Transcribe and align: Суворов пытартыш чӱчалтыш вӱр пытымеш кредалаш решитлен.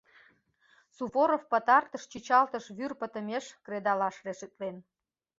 Суворов 0.95 1.41
пытартыш 1.51 2.03
чӱчалтыш 2.11 2.65
вӱр 2.77 2.91
пытымеш 2.99 3.45
кредалаш 3.65 4.15
решитлен. 4.25 4.75